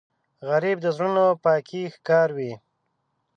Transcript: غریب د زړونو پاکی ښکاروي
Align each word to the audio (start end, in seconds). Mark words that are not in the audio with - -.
غریب 0.47 0.77
د 0.81 0.87
زړونو 0.95 1.23
پاکی 1.43 1.83
ښکاروي 1.95 2.53